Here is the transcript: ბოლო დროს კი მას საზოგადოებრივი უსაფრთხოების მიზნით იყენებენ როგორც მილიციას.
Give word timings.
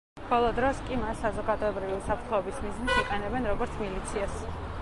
ბოლო 0.29 0.45
დროს 0.59 0.79
კი 0.87 0.97
მას 1.01 1.21
საზოგადოებრივი 1.25 1.97
უსაფრთხოების 1.99 2.65
მიზნით 2.65 2.97
იყენებენ 3.05 3.49
როგორც 3.55 3.81
მილიციას. 3.85 4.43